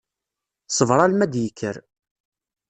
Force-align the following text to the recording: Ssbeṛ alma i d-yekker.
Ssbeṛ 0.69 0.99
alma 1.05 1.25
i 1.27 1.31
d-yekker. 1.33 1.75